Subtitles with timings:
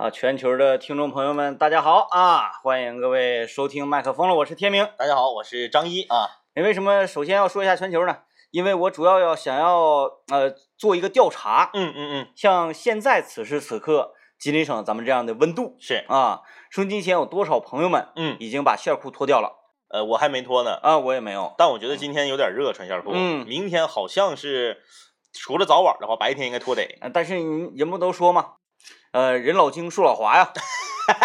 [0.00, 2.52] 啊，全球的听众朋友们，大家好啊！
[2.62, 4.88] 欢迎各位收听麦克风了，我是天明。
[4.96, 6.40] 大家好，我是张一啊。
[6.54, 8.16] 你为什么首先要说一下全球呢？
[8.50, 11.68] 因为我主要要想要呃做一个调查。
[11.74, 16.40] 嗯嗯嗯，像现在此时此刻，吉林省咱们这样的温度是啊，
[16.70, 19.52] 收音机前有多少朋友们嗯已经把线裤脱掉了
[19.90, 20.96] 呃，我还没脱呢，啊？
[20.96, 21.54] 我也没有。
[21.58, 23.10] 但我觉得今天有点热，穿线裤。
[23.12, 24.80] 嗯明天好像是
[25.34, 26.84] 除了早晚的话，白天应该脱得。
[27.02, 28.54] 呃但是你人不都说嘛，
[29.12, 30.52] 呃，人老精树老滑呀。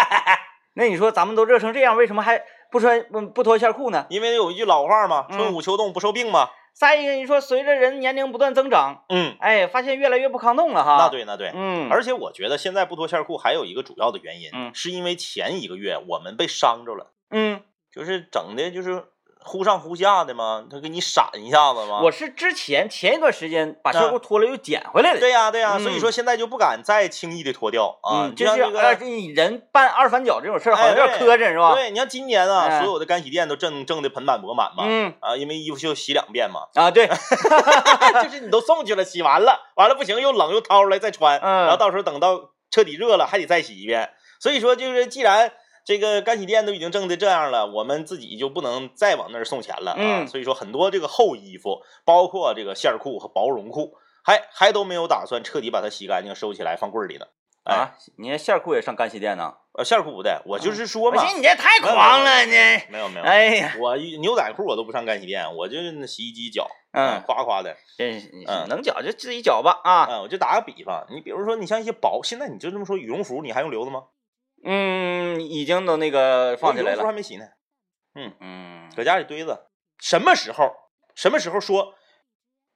[0.74, 4.06] 那你说咱们都热成这样，为什么还不穿不不脱线裤呢？
[4.10, 6.50] 因为有一句老话嘛，嗯春捂秋冻不受病嘛。
[6.74, 10.98] 再一个，你说随着人年龄不断增长，嗯，哎，发现越来越不抗冻了哈。
[10.98, 11.50] 那，对那对。
[11.54, 19.06] 嗯，而且我觉得现在不脱线裤还有一个主要的原因，嗯是因为前一个月我们被伤着了，嗯，就是整的就是
[19.46, 22.00] 忽上忽下的嘛，他给你闪一下子嘛。
[22.02, 25.20] 我是之前前一段时间把啊线裤脱了又捡回来的。
[25.20, 28.24] 对呀对呀，嗯所以说现在就不敢再轻易的脱掉啊。
[28.26, 29.04] 嗯，就是就像这呃，个。
[29.04, 31.72] 这人办二反脚这种事儿好像有点磕碜是吧？
[31.74, 34.84] 对，你像今年啊，哎所有的干洗店都挣挣的盆满钵满嘛。
[34.86, 37.06] 嗯啊，因为衣服就洗两遍嘛，啊，对，
[38.22, 44.10] 就是你都送去了，洗完了，完了不行又冷又掏出来再穿，嗯然后到时候等到彻底热了还得再洗一遍。
[44.38, 45.50] 所以说就是既然
[45.86, 49.96] 这个干洗店都已经挣的这样了，我们自己就不能再往那儿送钱了啊。
[49.98, 57.26] 嗯所以说很多这个厚衣服，包括这个线儿裤和薄绒裤，还还都没有打算彻底把它洗干净收起来放柜儿里呢。
[57.62, 59.54] 哎，啊，你那线裤也上干洗店呢？
[59.78, 62.52] 呃，线儿裤不带，我就是说嘛你这太狂了，你。
[62.88, 67.76] 没有没有，哎呀，我牛仔裤我都不上干洗店，我就是那洗衣机搅，嗯，夸夸的。
[67.98, 69.92] 嗯能搅就自己搅吧啊。
[70.04, 74.04] 啊，我就打个比方，你比如说，你像一些薄，现在你就这么说，羽绒服你还用留的吗？
[74.66, 77.04] 嗯，已经都那个放起来了。
[77.04, 77.46] 还没洗呢，
[78.16, 79.68] 嗯嗯，搁家里堆着。
[79.98, 80.70] 什么时候？
[81.14, 81.94] 什么时候说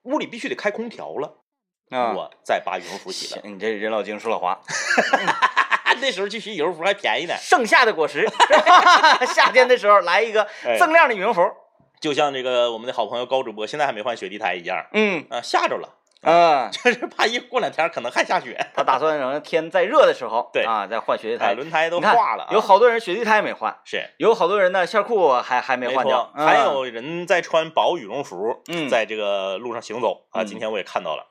[0.05, 1.43] 屋里必须得开空调了，
[1.91, 3.43] 啊，我再把羽绒服洗了。
[3.45, 4.59] 你这人老精树老滑。
[6.01, 8.27] 那时候去洗羽绒服还便宜呢，盛夏的果实，
[9.35, 11.43] 夏天的时候来一个哎锃亮的羽绒服。
[12.01, 21.55] 就像这个我们的好朋友高主播现在还没换雪地胎一样，嗯啊，吓着了，啊，就是怕一过两天可能还下雪， 他打算等天再热的时候， 对啊，再换雪地哎，胎。
[21.55, 24.03] 轮胎都化了啊，有好多人雪地胎没换，是。
[24.19, 30.43] 有好多人呢线裤还还没换掉，还有人在穿薄羽绒服，嗯在这个路上行走啊。
[30.43, 31.27] 嗯今天我也看到了，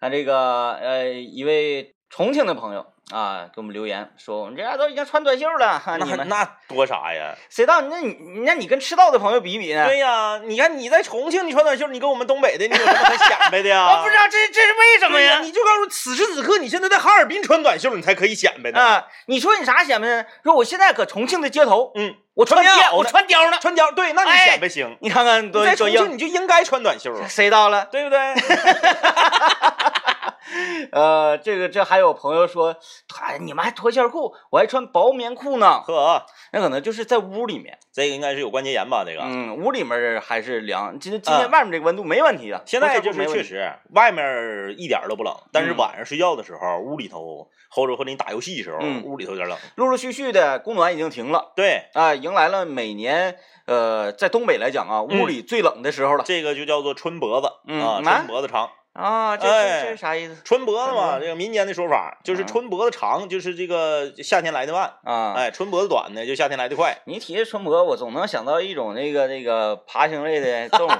[0.00, 7.34] 看这个呃一位重庆的朋友啊给我们留言说，我们这家都已经穿短袖了，哈你们那那多啥呀？
[7.48, 9.84] 谁道那你那你跟赤道的朋友比一比呢？
[9.86, 13.86] 对呀，你看你在重庆你穿短袖，你跟我们东北的你有什么可显摆的呀？
[13.98, 15.40] 我不知道这这是为什么对呀，呀？
[15.40, 18.80] 你就告诉我此时此刻你现在在哈尔滨穿短袖，你才可以显摆呢。
[18.80, 20.24] 啊，你说你啥显摆呢？
[20.44, 23.90] 说我现在搁重庆的街头，嗯，我穿貂，我穿貂呢穿貂呢。
[23.90, 24.96] 穿貂对，那你哎显摆行。
[25.00, 27.86] 你看看你在重多多硬，庆你就应该穿短袖啊，谁到了？
[27.90, 28.18] 对不对？
[30.92, 32.76] 呃，这个这还有朋友说，
[33.20, 35.80] 哎，你们还脱线裤，我还穿薄棉裤呢。
[35.80, 39.04] 呵，那可能就是在屋里面，这个应该是有关节炎吧？
[39.06, 39.22] 这个。
[39.22, 40.98] 嗯，屋里面还是凉。
[40.98, 43.20] 今今天啊外面这个温度没问题的，现在就是。
[43.30, 49.56] 确实，外面一点都不冷，但是嗯晚上睡觉的时候，屋里头或者或者你打游戏的时候，嗯屋里头有点冷。
[49.76, 53.36] 陆陆续续的供暖已经停了对，啊，迎来了每年
[53.66, 57.46] 呃，在东北来讲啊，屋里最冷的时候了这个就叫做春脖子
[57.80, 58.68] 啊春脖子长。
[59.00, 59.36] 啊。
[59.36, 65.34] 这哎这这是啥意思春脖子嘛，嗯这个民间的说法就是嗯春脖子长，就是这个夏天来的慢，啊？
[65.36, 66.96] 哎，春脖子短呢，就夏天来的快。
[67.06, 70.92] 你提这春脖，我总能想到一种那个那个爬行类的 动物，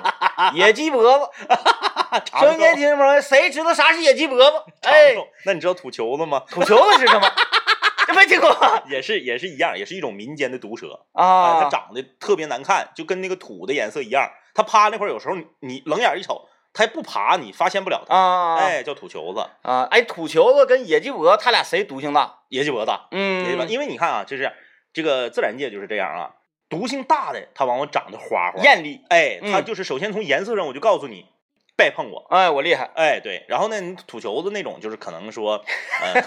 [0.55, 1.29] 野鸡脖子。
[2.25, 4.45] 长收音机寿听众朋友，谁知道啥是野鸡脖子？
[4.83, 6.43] 长哎，寿，那你知道土球子吗？
[6.51, 7.29] 土球子是什么？
[8.07, 8.51] 这没听过
[8.89, 11.69] 也是也是一样，也是一种民间的毒蛇啊，它啊？
[11.71, 14.29] 长得特别难看，就跟那个土的颜色一样。
[14.53, 18.15] 它趴那块儿，有时候你你冷眼一瞅，它不爬，你发现不了它。
[18.17, 22.39] 啊，哎，叫土球子，啊，哎，土球子跟野鸡脖，它俩谁毒性大？
[22.49, 24.53] 野鸡脖子，野鸡脖嗯，，因为你看啊，就是
[24.93, 26.31] 这个自然界就是这样啊，
[26.69, 29.01] 毒性大的它往往长得花花，艳丽。
[29.09, 31.27] 哎，它嗯就是首先从颜色上我就告诉你，
[31.77, 32.25] 别碰我。
[32.31, 32.89] 哎，我厉害。
[32.95, 35.61] 哎，对，然后呢，你土球子那种就是可能说，
[36.03, 36.21] 呃、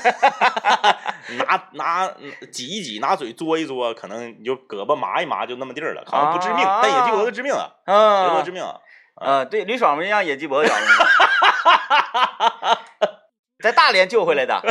[1.47, 2.13] 拿拿
[2.51, 8.79] 挤一挤，拿嘴嘬一嘬，可能你就胳膊麻一麻就那么地儿了，可能不致命，但野鸡脖子致命啊，野鸡脖啊子致命啊。
[9.25, 10.91] 嗯，对，李爽不是让野鸡脖子咬的吗？
[13.63, 14.61] 在大连救回来的。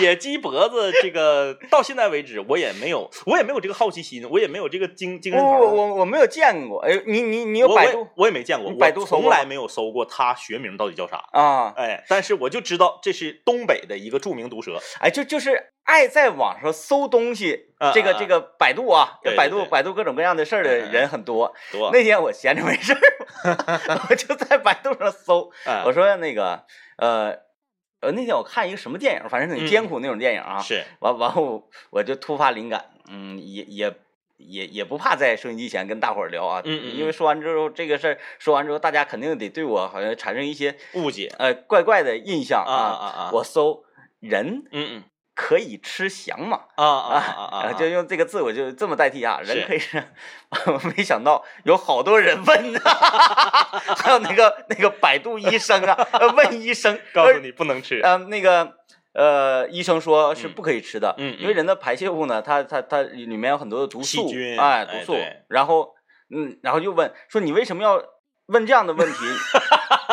[0.00, 5.72] 野鸡脖子这个到现在为止，我也没有，我也没有这个好奇心，我也没有这个精精神头我。
[5.72, 6.80] 我我没有见过。
[6.80, 11.24] 哎，你你你有百度我也没见过，你百度从来没有搜过它学名到底叫啥。
[11.32, 11.72] 啊？
[11.76, 14.78] 哎，但是我就知道这是东北的一个著名毒蛇。
[15.00, 21.52] 哎，就就是爱在网上搜东西，这个这个百度啊，对对百度百度各种各样的事儿的人很多。
[21.72, 22.98] 多，那天我闲着没事儿，
[24.10, 26.64] 我就在百度上搜，哎我说那个
[26.96, 27.34] 呃，
[28.00, 30.58] 呃，那天我看一个什么电影，反正挺嗯艰苦那种电影啊。
[30.60, 33.92] 是，完完后我就突发灵感，嗯，也也
[34.36, 43.30] 也也不怕在收音机前跟大伙儿聊啊，嗯嗯嗯因为说完之后这个事儿说完之后，大家肯定得对我好像产生一些误解呃怪怪的印象啊啊啊！
[43.32, 43.82] 我搜
[44.20, 45.04] 人嗯嗯
[45.40, 47.72] 可以吃翔嘛，啊啊啊啊！
[47.72, 50.02] 就用这个字，我就这么代替啊，人可以吃。
[50.66, 52.80] 我没想到有好多人问呢，
[53.96, 58.00] 还有那个那个百度医生啊，呃问医生， 告诉你不能吃。
[58.02, 58.74] 呃，那个
[59.14, 65.94] 呃，医生说是嗯不可以吃的，嗯嗯因为人的排泄物呢，它它它里面有很多的毒素，细菌哎，毒素哎，然后
[66.34, 68.02] 嗯，然后又问说你为什么要
[68.46, 69.18] 问这样的问题？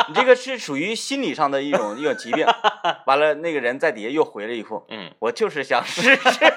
[0.10, 2.46] 你这个是属于心理上的一种一种疾病。
[3.06, 6.54] 完了，那个人在底下又回了一副，嗯，我就是想试试。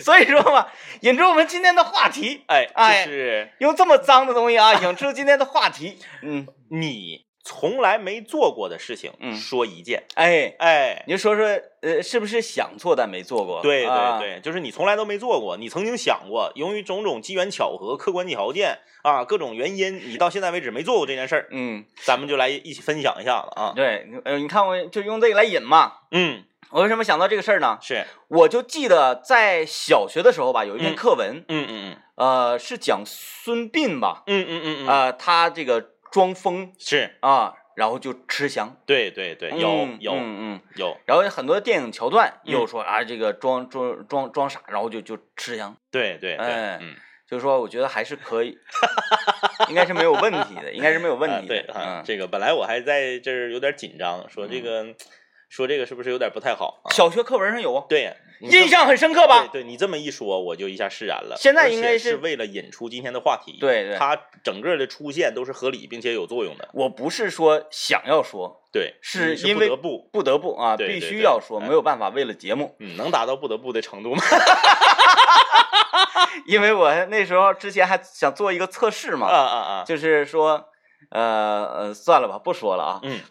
[0.00, 0.66] 所以说嘛，
[1.02, 5.98] 引出我们今天的话题，哎，哎就是用这么脏的东西啊，引出今天的话题。
[6.22, 10.02] 嗯，你从来没做过的事情，嗯说一件。
[10.16, 11.46] 哎，哎，您说说，
[11.80, 13.62] 呃，是不是想做但没做过？
[13.62, 23.72] 对对啊，对，就是你从来都没做过，你曾经想过，由于种种机缘巧合、客观条件啊，各种原因，你到现在为止没做过这件事儿，嗯，咱们就来一起分享一下子啊。
[23.76, 25.92] 对，呃，你看我就用这个来引嘛。
[26.10, 27.78] 嗯，我为什么想到这个事儿呢？
[27.80, 38.74] 是，我就记得在小学的时候吧，有一篇嗯课文，嗯嗯呃，是讲孙膑吧，嗯嗯嗯嗯，呃，他这个装疯是啊，然后就吃翔。
[38.86, 45.76] 对对对，有嗯有嗯嗯，有，然后有很多电影桥段嗯又说啊，这个装装装装傻，然后就就吃翔。
[45.90, 46.96] 对对嗯，
[47.28, 48.56] 就是说，我觉得还是可以，
[49.68, 54.86] 应该是没有问题的，应该是没有问题对啊，嗯，这个本来我还在这儿有点紧张，说这个
[55.48, 56.92] 说这个是不是有点不太好啊？
[56.92, 59.48] 小学课文上有啊，对印象很深刻吧？
[59.50, 61.36] 对对，你这么一说，我就一下释然了。
[61.38, 64.14] 现在应该是是为了引出今天的话题，对对它
[64.44, 66.68] 整个的出现都是合理并且有作用的。
[66.74, 72.74] 我不是说想要说，对，是是因为不得不，不得不啊，必对对对须要说，哎没有办法，为了节目。
[72.78, 74.22] 嗯，能达到不得不的程度吗？
[76.46, 79.84] 因为我那时候之前还想做一个测试嘛啊嘛，啊啊！
[79.84, 80.68] 就是说，
[81.10, 83.00] 呃呃，算了吧，不说了啊。
[83.02, 83.18] 嗯，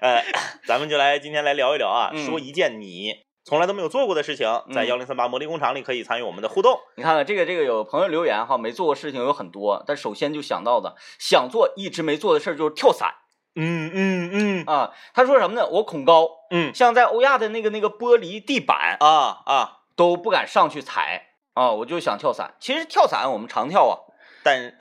[0.00, 0.22] 呃，
[0.66, 3.12] 咱们就来今天来聊一聊啊，嗯说一件你
[3.44, 6.78] 从来都没有做过的事情，在嗯幺零三八魔力工厂里可以参与我们的互动。
[6.96, 13.14] 你看看这个这个有朋友留言哈，没做过事情有很多，但首先就想到的想做一直没做的事儿就是跳伞
[13.54, 14.92] 嗯嗯嗯啊。
[15.14, 15.66] 他说什么呢？
[15.68, 22.54] 我恐高，嗯像在欧亚的那个那个玻璃地板啊啊，都不敢上去踩啊，我就想跳伞。
[22.60, 23.94] 其实跳伞我们常跳啊，
[24.46, 24.72] 但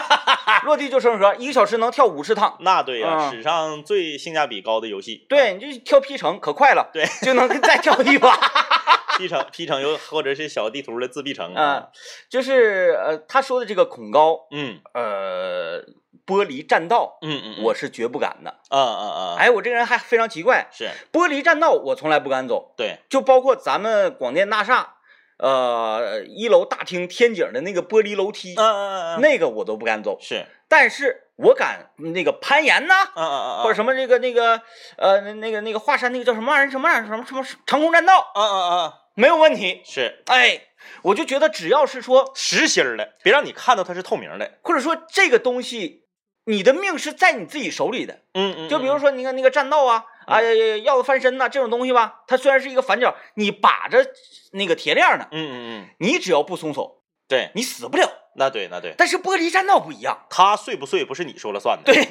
[0.64, 2.56] 落地就生河，一个小时能跳五十趟。
[2.60, 3.30] 那对呀、嗯。
[3.30, 5.26] 史上最性价比高的游戏。
[5.28, 8.34] 对，你就跳 P 城可快了，对，就能再跳一把。
[9.18, 11.88] P 城 P 城又或者是小地图的自闭城啊，
[12.30, 14.80] 就是呃，他说的这个恐高，嗯。
[14.94, 15.82] 呃，
[16.26, 17.64] 玻璃栈道，嗯嗯，嗯。
[17.64, 18.50] 我是绝不敢的。
[18.70, 20.88] 啊啊啊，哎，我这个人还非常奇怪，是。
[21.12, 24.94] 玻璃栈道我从来不敢走，对，就包括咱们广电大厦，
[25.44, 30.16] 呃，一楼大厅天井的那个玻璃楼梯，嗯嗯嗯，那个我都不敢走。
[30.18, 34.62] 是，但是我敢那个攀岩呐，嗯嗯嗯，或者什么这个那个
[34.96, 39.82] 呃那个那个华山那个叫什么玩意儿什么玩意儿什么什么长空栈道，嗯嗯嗯，没有问题。
[39.84, 40.62] 是哎，
[41.02, 44.50] 我就觉得只要是说，实心儿的，别让你看到它是透明的。
[44.62, 46.04] 或者说这个东西，
[46.46, 48.20] 你的命是在你自己手里的。
[48.32, 54.04] 嗯嗯，就比如说，你看那个栈道啊，啊鹞子翻身呐、这种东西吧，它虽然是一个反角，你把着
[54.52, 58.08] 那个铁链呢，嗯嗯嗯，你只要不松手，对，你死不了。
[58.36, 61.92] 那对那对，但是玻璃栈道不一样，它碎不碎不是你说了算的。
[61.92, 62.04] 对，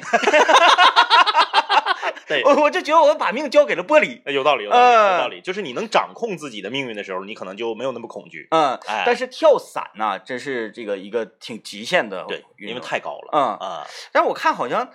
[2.26, 4.22] 对，我我就觉得我把命交给了玻璃。
[4.32, 5.42] 有道理，有道理，嗯有道理。
[5.42, 8.48] 就是你能掌控自己的命运的时候，你可能就没有那么恐惧。
[8.52, 13.28] 嗯，哎，但是跳伞呐、真是这个一个挺极限的对，因为太高了。
[13.32, 14.88] 嗯，啊，但是我看好像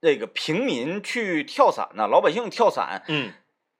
[0.00, 3.32] 那个平民去跳伞呢、老百姓跳伞嗯，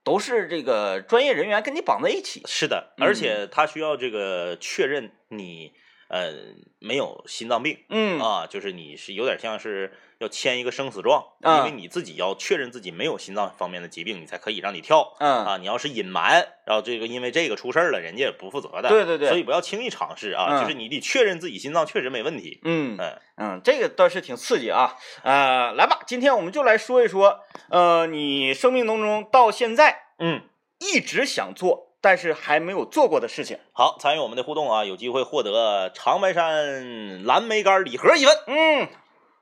[0.03, 2.43] 都是这个专业人员跟你绑在一起。
[2.47, 5.73] 是的，嗯而且他需要这个确认你
[6.09, 6.33] 呃
[6.79, 15.15] 没有心脏病嗯啊，就是你是有点像是要签一个生死状，啊因为你自己要确认自己没有心脏方面的疾病，你才可以让你跳。
[15.21, 18.89] 嗯啊，你要是隐瞒，然后这个因为这个出事儿了，人家也不负责的。
[18.89, 22.61] 对对对所以不要轻易尝试啊，嗯就是你得确认自己心脏确实没问题。
[22.65, 24.97] 嗯嗯嗯，这个倒是挺刺激啊。
[25.23, 30.43] 呃，来吧，今天我们就来说一说，呃，你生命当中到现在嗯，
[30.81, 33.59] 一直想做，但是还没有做过的事情。
[33.71, 38.35] 好，参与我们的互动啊，有机会获得长白山蓝莓干礼盒一份。
[38.47, 38.89] 嗯，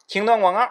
[0.08, 0.68] 听段广告。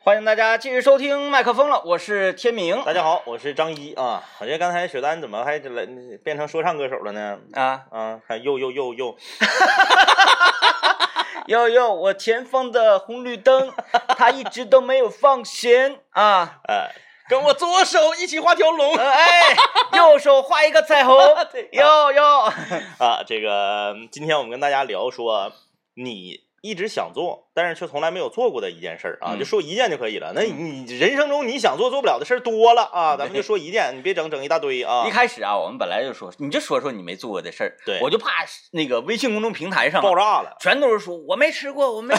[0.00, 4.22] 欢迎大家继续收听麦克风了，我是天明大家好，我是张一啊。
[4.38, 5.86] 我觉得刚才雪丹怎么还来
[6.22, 7.38] 变成说唱歌手了呢？
[7.54, 7.84] 啊。
[7.90, 9.16] 啊，还又又又又，
[11.46, 13.72] 又又， 我前方的红绿灯，
[14.08, 16.58] 它一直都没有放行 啊！
[16.68, 16.90] 哎，
[17.32, 18.94] 跟我左手一起画条龙。
[18.94, 19.56] 呃 哎，
[19.96, 21.16] 右手画一个彩虹，
[21.50, 22.40] 对哟哟，
[23.00, 23.22] 啊！
[23.26, 25.50] 这个今天我们跟大家聊说，
[25.94, 29.38] 你一直想做，但是却从来没有做过的一件事儿啊，嗯。
[29.38, 30.32] 就说一件就可以了。
[30.34, 35.06] 那你人生中你想做做不了的事儿多了啊，咱们就说一件，你别整整一大堆啊。
[35.08, 35.10] 一。
[35.10, 37.98] 开始啊，我们本来就说，你就说说你没做过的事儿，对。
[38.02, 42.14] 我就怕那个微信公众平台上啊爆炸了，全都是说我没吃过，我没，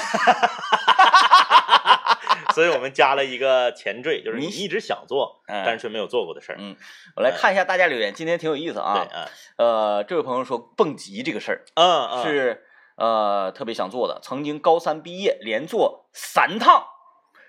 [2.54, 6.58] 所以我们加了一个前缀，就是你你一直想做，嗯但是却没有做过的事儿。
[6.60, 6.76] 嗯
[7.16, 9.08] 我来看一下大家留言，今天挺有意思对，啊。
[9.12, 12.64] 嗯呃，这位朋友说蹦极这个事儿嗯嗯，是
[12.96, 16.86] 呃特别想做的，曾经高三毕业连坐三趟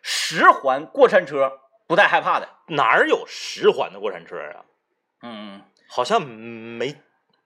[0.03, 1.53] 十环过山车，
[1.87, 2.49] 不带害怕的。
[2.69, 4.65] 哪儿有十环的过山车啊？
[5.23, 6.95] 嗯，好像没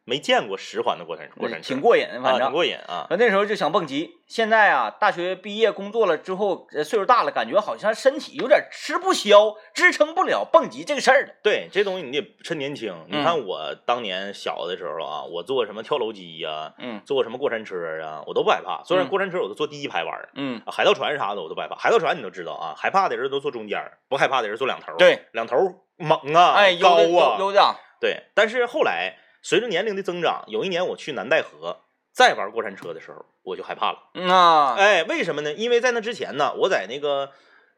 [0.09, 2.53] 没见过十环的过山过山车，挺过瘾，反啊，正挺。
[2.53, 3.07] 过瘾啊。
[3.11, 11.35] 呃那时候就想蹦极，现在啊，大学毕业工作了之后，呃岁数大了，感觉好像身体有点吃不消，支撑不了蹦极这个事儿了。
[11.43, 12.95] 对，这东西你得趁年轻。
[13.09, 18.83] 你嗯看我当年小的时候啊，我坐什么跳楼机呀、嗯坐什么过山车啊，我都不害怕。
[18.85, 20.15] 虽然嗯过山车我都坐第一排玩
[20.67, 21.77] 海盗船啥的我都不害怕。
[21.77, 25.57] 海盗船你都知道啊，害怕的人都坐中间，不害怕的人坐两头。，对，两头
[25.97, 27.37] 猛啊，哎，有高啊。
[27.39, 31.81] 有的，对，但是后来随着年龄的增长，有一年我去南戴河
[32.13, 33.99] 再玩过山车的时候，我就害怕了。
[34.15, 35.53] 嗯啊，哎，为什么呢？
[35.53, 37.31] 因为在那之前呢，我在那个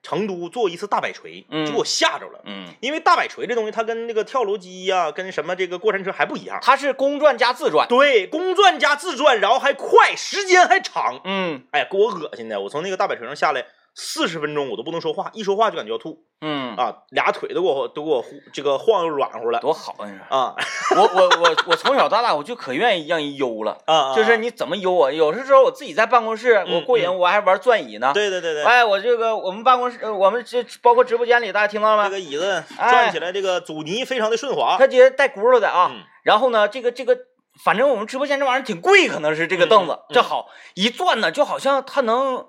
[0.02, 2.40] 成都做一次大摆锤，嗯就给我吓着了。
[2.47, 6.59] 嗯，因为大摆锤这东西，它跟那个跳楼机呀、跟什么这个过山车还不一样。
[6.62, 7.87] 它是公转加自转。
[7.87, 11.21] 对，公转加自转，然后还快，时间还长。
[11.25, 12.59] 嗯哎呀，给我恶心的！
[12.62, 13.67] 我从那个大摆锤上下来
[14.00, 20.07] 四十分钟，我都不能说话，一说话就感觉要吐嗯，啊，俩腿都给我都给我呼这个晃悠软乎了多好啊！
[20.09, 20.54] 你，啊
[20.97, 23.76] 我我我我从小到大我就可愿意让人悠了。
[23.85, 24.14] 啊！
[24.16, 25.12] 就是你怎么悠我？
[25.12, 28.12] 有的时候我自己在办公室，嗯我过瘾，嗯我还玩转椅呢。
[28.14, 32.04] 对对对对，哎，我这个我们办公室，呃我们这包括直播间里，大家听到了吗？
[32.04, 34.76] 这个椅子哎转起来，这个阻尼非常的顺滑。
[34.78, 35.90] 它直接带轱辘的啊。
[35.92, 37.16] 嗯然后呢，这个这个，
[37.64, 42.47] 反正我们直播间这玩意儿挺贵，可能是这个凳子，这好一转呢，就好像它能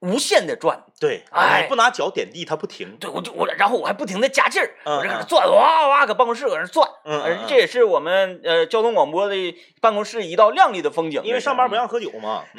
[0.00, 0.82] 无限的转。
[0.98, 2.96] 对，哎你不拿脚点地，它不停。
[2.98, 6.88] 对，我就我，然后我还不停的加劲儿，嗯我这搁那转，哇哇，搁办公室搁那转。
[7.04, 9.34] 嗯这也是我们呃交通广播的
[9.80, 11.22] 办公室一道亮丽的风景。
[11.24, 11.76] 因为上班不。
[11.76, 12.42] 让喝酒嘛，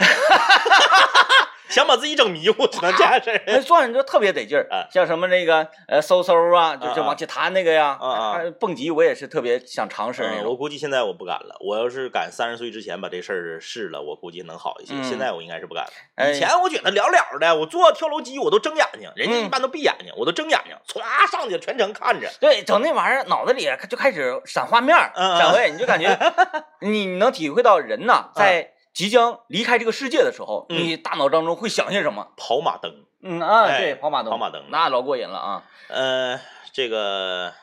[1.69, 3.63] 想把自己整迷糊，只能这样式那儿。
[3.63, 10.55] 转就特别得劲儿哎，像什么那个呃嗖嗖啊，就啊啊就往起弹那个呀，啊啊蹦极我也是特别想尝试我。
[10.55, 11.55] 估计现在我不敢了。
[11.59, 14.93] 我要是敢三十岁之前把这事儿试了，我估计能好一些。
[14.95, 15.89] 嗯现在我应该是不敢了。
[16.15, 22.29] 哎以前我觉得了了的，我坐跳楼机我都睁眼睛，人家嗯一般都闭眼睛，我都睁眼睛，歘上去全程看着。
[22.39, 26.17] 对，整那玩意儿脑子里就开始闪画面闪回，你就感觉
[26.81, 32.31] 你能体会到人呐，在即将离开这个世界的时候，嗯你大脑当中会想些什么？
[32.35, 35.63] 跑马灯，嗯啊，哎对，跑马灯，跑马灯那老过瘾了啊！
[35.89, 36.39] 呃，
[36.73, 37.53] 这个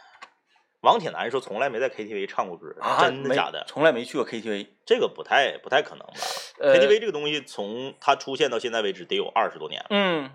[0.82, 3.64] 王铁男说从来没在 KTV 唱过歌，啊，真的假的？
[3.66, 4.68] 从来没去过 KTV。
[4.86, 6.12] 这个不太不太可能吧
[6.60, 10.30] 呃？KTV 这个东西从它出现到现在为止得有二十多年了，嗯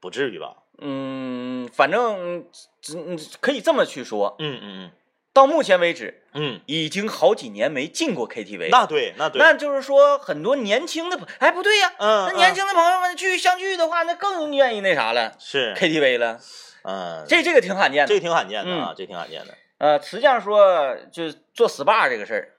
[0.00, 0.56] 不至于吧？
[0.80, 2.46] 嗯，反正
[2.80, 2.96] 只
[3.42, 4.90] 可以这么去说，嗯嗯嗯
[5.38, 6.60] 到目前为止嗯。
[6.66, 8.70] 已经好几年没进过 KTV 嗯，。
[8.70, 15.34] 那对那对，那就是说，很多年轻的朋，哎，不对呀，嗯，那年嗯轻的朋友们聚相聚的话，那更愿意那啥了。
[15.38, 16.38] 是，KTV 了。
[16.82, 18.08] 嗯，这这个挺罕见的。
[18.08, 19.54] 这个挺罕见的啊，这挺罕见的。
[19.78, 22.54] 呃，实际上说，就是做 SPA 这个事儿。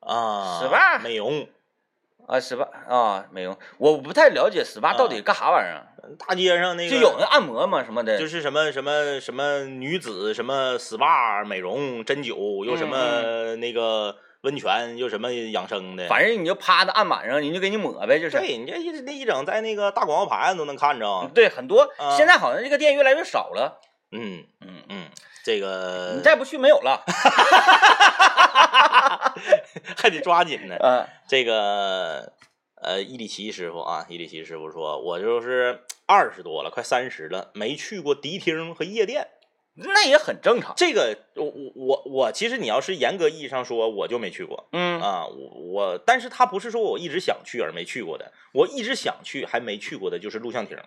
[0.00, 0.60] 啊。
[0.62, 1.46] SPA 美容，
[2.26, 5.86] 啊，SPA 啊，美容，我不太了解 SPA 到底干啥玩意儿啊？
[6.18, 18.38] 大街上那个就有那按摩嘛什么的，就是什么什么什么女子什么 SPA 美容针灸，又什么那个温泉，又什么养生的，反正你就趴在案板上，人就给你抹呗，就是。
[18.38, 21.30] 对你这一那一整在那个大广告牌上都能看着。
[21.34, 23.80] 对，很多啊现在好像这个店越来越少了，
[24.12, 25.08] 嗯嗯，嗯，
[25.42, 27.02] 这个你再不去没有了。
[29.96, 30.76] 还得抓紧呢。
[30.80, 32.32] 嗯， 这个
[32.82, 39.28] 呃，伊里奇师傅啊，伊里奇师傅说，我就是二十多了，快三十了，没去过迪厅和夜店。
[39.76, 40.72] 那也很正常。
[40.76, 45.26] 这个我我我我，其实你要是严格意义上说，我就没去过嗯啊。
[45.26, 45.34] 我
[45.72, 50.78] 我，但是他不是说我一直想去而没去过的，我一直想去还没去过的就是录像厅，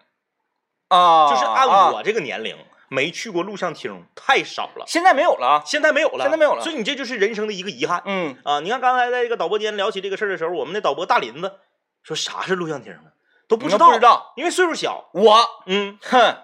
[0.88, 2.56] 啊，就是按啊我这个年龄
[2.90, 4.86] 没去过录像厅太少了。
[4.88, 5.64] 现在没有了啊。
[5.66, 6.64] 现在没有了，现在没有了。
[6.64, 8.02] 所以你这就是人生的一个遗憾。
[8.06, 8.60] 嗯，啊！
[8.62, 11.60] 你看刚才在这个导播间聊起这个事儿的时候，我们的导播大林子
[12.04, 13.12] 说啥是录像厅呢？
[13.48, 15.10] 都不知道，不知道，因为岁数小。
[15.14, 15.38] 我？
[15.66, 15.98] 嗯。
[16.02, 16.38] 哼，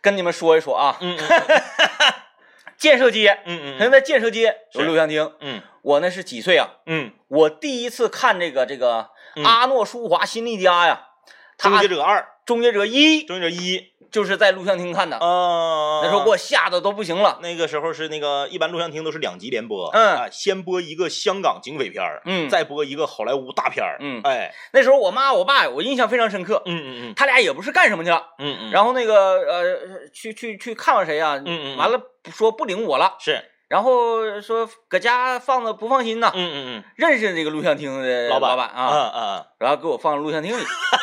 [0.00, 1.62] 跟你们说一说啊，嗯嗯
[2.78, 5.32] 建设街，嗯嗯现在建设街有是录像厅。
[5.40, 5.62] 嗯。
[5.82, 6.68] 我那是几岁啊？
[6.86, 9.44] 嗯，我第一次看这个这个嗯。
[9.44, 11.08] 阿诺舒华辛利加呀，
[11.56, 17.38] 他终结者二，终结者一终结者一，就是在录像厅看的，啊，那时候给我吓得都不行了。
[17.40, 20.16] 那个时候是那个一般录像厅都是两集连播，嗯。
[20.16, 22.48] 啊，先播一个香港警匪片儿，嗯。
[22.48, 24.20] 再播一个好莱坞大片儿，嗯。
[24.24, 27.14] 哎，那时候我妈我爸我印象非常深刻，嗯嗯嗯。
[27.14, 31.76] 他俩也不是干什么去了，嗯嗯，然后那个呃去去去看望谁呀、嗯嗯嗯。
[31.76, 32.00] 完了
[32.32, 38.50] 说不领我了，是，然后说搁家放着不放心呐，嗯嗯认识这个录像厅的嗯，老板。
[38.50, 38.98] 老板啊，啊。
[38.98, 40.62] 啊啊，然后给我放录像厅里，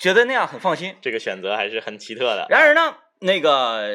[0.00, 0.96] 觉得那样很放心。
[1.02, 3.86] 这个选择还是很奇特的，然而呢，那个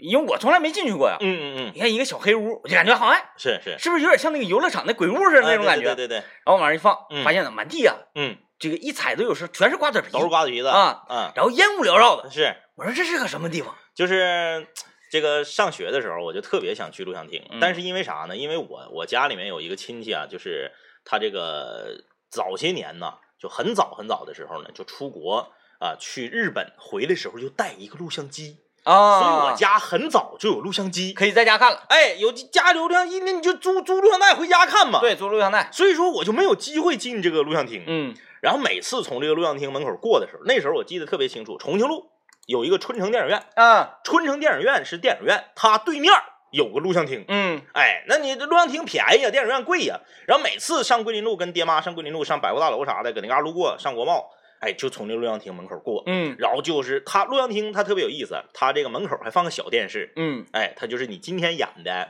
[0.00, 5.90] 因为我从来没进去过呀，嗯嗯嗯，你看一个小黑屋，我就感觉好像哎是是，是不是有点像那个游乐场那鬼屋似的那种感觉？
[5.90, 7.22] 哎对对对对，然后往上一放，嗯。
[7.22, 12.30] 发现呢满地啊，嗯，这个一踩都有时候全是瓜子皮，都是瓜子皮子，啊，嗯，然后烟雾缭绕的。
[12.30, 13.74] 是，我说这是个什么地方？
[13.94, 14.66] 就是
[15.10, 17.58] 这个上学的时候，我就特别想去录像厅，嗯。
[17.60, 18.34] 但是因为啥呢？
[18.34, 20.72] 因为我我家里面有一个亲戚啊，就是
[21.04, 31.14] 他这个早些年呢，就很早很早的时候呢，就出国啊去日本，回来时候就带一个录像机，啊，所以我家很早就有录像机。
[31.14, 31.84] 可以在家看了。
[31.88, 35.70] 哎，有家里有录像机，那你就租租录像带回家看嘛。，对，租录像带。
[35.72, 37.82] 所以说我就没有机会进这个录像厅。
[37.86, 42.10] 嗯然后每次从这个录像厅门口过的时候，那时候我记得特别清楚，重庆路
[42.46, 46.12] 有一个春城电影院，啊春城电影院是电影院，它对面
[46.50, 47.24] 有个录像厅。
[47.28, 50.00] 嗯哎，那你这录像厅便宜呀，电影院贵呀。
[50.26, 54.30] 然后每次上桂林路跟爹妈上桂林路上百货大楼啥的，搁那嘎路过上国贸，
[54.60, 56.02] 哎，就从这录像厅门口过。
[56.06, 62.08] 嗯然后就是他录像厅，他特别有意思，他这个门口还放个小电视，嗯哎，他就是你今天演的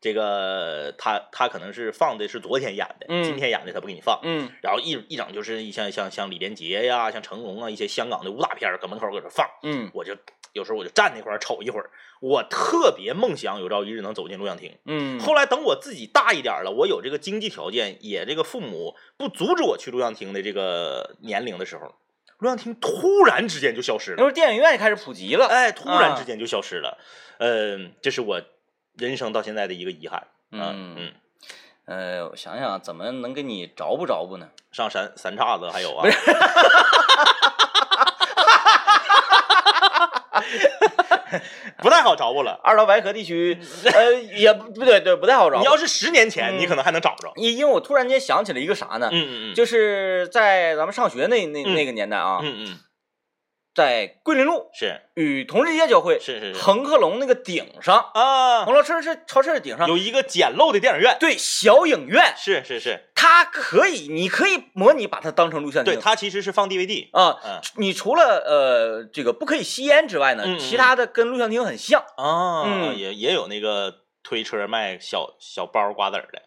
[0.00, 4.18] 这个，他他可能是放的是昨天演的，嗯今天演的他不给你放。
[4.22, 10.16] 嗯然后一一整就是像像像李连杰呀，像成龙啊，一些香港的武打片儿搁门口搁这放，嗯我就
[10.52, 11.90] 有时候我就站那块儿瞅一会儿。
[12.20, 14.76] 我特别梦想有朝一日能走进录像厅。
[14.84, 21.94] 嗯，后来等我自己大一点儿了，我有这个经济条件，也这个父母不阻止我去录像厅的这个年龄的时候，
[22.38, 24.16] 录像厅突然之间就消失了。
[24.18, 25.46] 那时候电影院开始普及了。
[25.46, 26.98] 哎，突然啊之间就消失了。
[27.38, 28.42] 嗯、这是我
[28.98, 30.26] 人生到现在的一个遗憾。
[30.52, 31.12] 嗯嗯嗯，
[31.86, 34.50] 呃，我想想怎么能给你着不着不呢？
[34.72, 36.06] 上三三岔子还有啊，
[41.82, 42.58] 不太好找我了。
[42.62, 43.58] 二道白河地区，
[43.92, 45.58] 呃，也不不对对，不太好找。
[45.58, 47.32] 你要是十年前，嗯你可能还能找着。
[47.36, 49.08] 因因为我突然间想起了一个啥呢？
[49.12, 52.78] 嗯嗯嗯，就是在咱们上学那那嗯那个年代啊，嗯嗯
[53.74, 61.16] 在桂林路是与同志街交汇，是是是恒客隆那个顶上，啊恒，乐超市超市的顶上，有一个简陋的电影院。
[61.20, 66.02] 对小影院，是是是，它可以，你可以模拟把它当成录像厅对，厅。
[66.02, 67.08] 它其实是放 DVD。
[67.12, 72.02] 啊，嗯你除了呃这个不可以吸烟之外呢，嗯嗯其他的跟录像厅很像。
[72.16, 76.42] 啊，嗯也也有那个推车卖小小包瓜子儿的，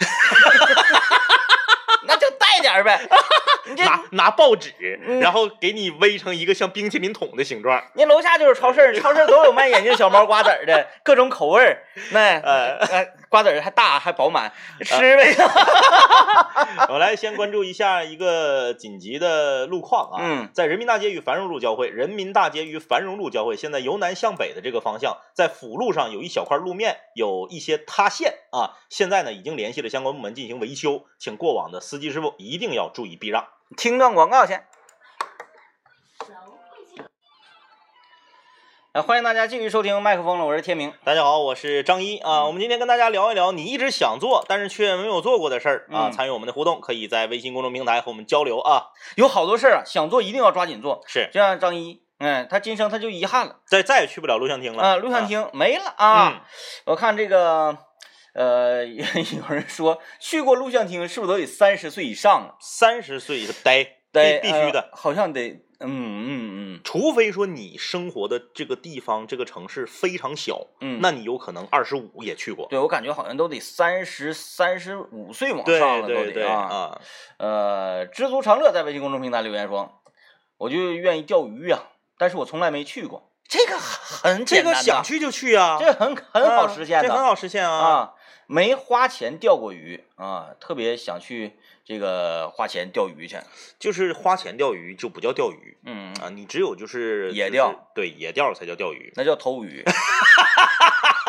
[2.06, 3.00] 那就带点儿呗。
[3.66, 4.72] 你这拿拿报纸，
[5.06, 7.82] 嗯然后给你围成一个像冰淇淋桶的形状。
[7.94, 11.78] 您楼下就是超市，超市都有卖眼镜小猫瓜子儿的各种口味儿，
[12.10, 14.52] 那呃呃瓜子儿还大还饱满，
[14.84, 15.34] 吃呗。
[16.90, 33.46] 我来先关注一下一个紧急的路况啊，嗯在人民大街与繁荣路交汇，人民大街与繁荣路交汇，现在由南向北的这个方向，在辅路上有一小块路面有一些塌陷啊，现在呢已经联系了相关部门进行维修，请过往的司机师傅一定要注意避让。
[33.78, 34.66] 听段广告先。
[38.94, 40.92] 呃，欢迎大家继续收听麦克风了，我是天明。
[41.02, 42.44] 大家好，我是张一啊。
[42.44, 46.08] 我们今天跟大家聊一聊你一直想做但是却没有做过的事儿啊。
[46.08, 48.88] 嗯参与我们的互动，可以在微信公众平台和我们交流啊。
[49.16, 51.02] 有好多事儿啊，想做一定要抓紧做。
[51.06, 56.28] 是，就像张一，嗯，他今生他就遗憾了再再也去不了录像厅了啊，录像厅没了啊。
[56.28, 56.40] 嗯
[56.84, 57.74] 我看这个，
[58.34, 59.06] 呃， 有
[59.48, 62.54] 人说去过录像厅是不是都得三十岁以上啊？
[62.60, 64.80] 三十岁是呆，得必必须的。
[64.80, 66.28] 呃好像得，嗯嗯
[66.74, 72.66] 嗯除非说你生活的这个地方、这个城市非常小，嗯，那你有可能二十五也去过。
[72.68, 76.60] 对我感觉好像都得三十三十五岁往上了，对对都得啊。
[76.60, 77.00] 啊，
[77.38, 80.02] 呃，知足常乐在微信公众平台留言说，
[80.58, 81.82] 我就愿意钓鱼呀、
[82.18, 83.30] 但是我从来没去过。
[83.48, 87.78] 这个很这简单想去就去啊，这很很好实现啊这很好实现啊。
[87.78, 88.14] 啊。
[88.46, 93.36] 没花钱钓过鱼啊，特别想去这个花钱钓鱼去。
[93.78, 99.12] 就是花钱钓鱼就不叫钓鱼嗯，啊，你只有就是就是野钓对野钓才叫钓鱼。
[99.16, 99.84] 那叫偷鱼。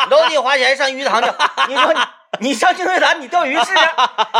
[0.04, 1.34] 你都得花钱上鱼塘钓，
[1.70, 2.00] 你说你
[2.48, 3.74] 你上积水潭你钓鱼试试，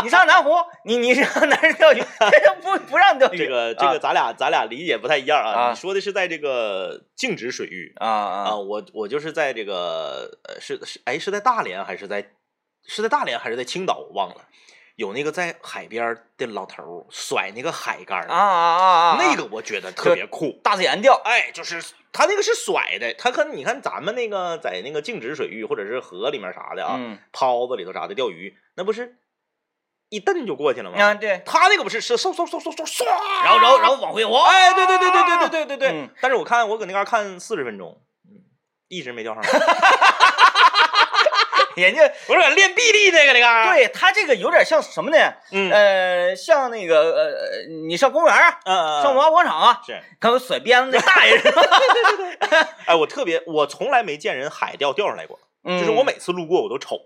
[0.02, 0.50] 你上南湖
[0.84, 3.38] 你你上哪儿钓鱼，这不不让钓鱼。
[3.38, 5.52] 这个这个咱俩咱俩理解不太一样啊。
[5.52, 12.32] 啊你说的是在这个静止水域啊啊啊，我我就是在这个呃是是哎是在大连还是在
[12.86, 14.44] 是在大连还是在青岛我忘了，
[14.96, 19.16] 有那个在海边儿的老头甩那个海竿儿啊啊啊啊！
[19.18, 20.60] 那个我觉得特别酷。
[20.62, 29.16] 大自然钓，哎，就是他那个是甩的，他可能你看咱们那个在那个静止水域或者是河里面啥的啊，嗯泡子里头啥的钓鱼，那不是
[30.10, 30.96] 一蹬就过去了吗？
[31.02, 33.04] 啊对，他那个不是是嗖嗖嗖嗖嗖唰，
[33.44, 35.88] 然后然后然后往回滑，哎，对对对对对对对对对。
[35.90, 38.38] 嗯但是我看我搁那嘎看四十分钟，嗯，
[38.86, 39.50] 一直没钓上来。
[41.76, 45.16] 人家我说练臂力那个那个，，对他这个有点像什么呢？
[45.52, 51.62] 嗯呃，像那个呃，你上公园啊，上文化广场啊，是，看我甩鞭子那大爷是吧？
[52.86, 57.00] 哎，我特别，我从来没见人海钓钓上来过，嗯就是我每次路过我都瞅。